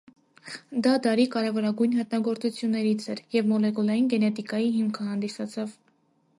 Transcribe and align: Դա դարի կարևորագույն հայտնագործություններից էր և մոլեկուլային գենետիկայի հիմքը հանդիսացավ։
Դա 0.87 0.93
դարի 1.07 1.25
կարևորագույն 1.35 1.93
հայտնագործություններից 1.99 3.07
էր 3.15 3.23
և 3.37 3.53
մոլեկուլային 3.53 4.11
գենետիկայի 4.15 4.75
հիմքը 4.79 5.09
հանդիսացավ։ 5.13 5.81